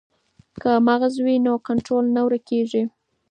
که 0.61 0.71
مغز 0.87 1.13
وي 1.25 1.35
نو 1.45 1.53
کنټرول 1.67 2.05
نه 2.15 2.21
ورکیږي. 2.25 2.83